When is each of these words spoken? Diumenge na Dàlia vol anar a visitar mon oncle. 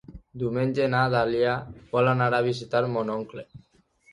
Diumenge 0.43 0.87
na 0.93 1.01
Dàlia 1.15 1.53
vol 1.93 2.09
anar 2.15 2.31
a 2.39 2.43
visitar 2.49 2.85
mon 2.95 3.17
oncle. 3.21 3.47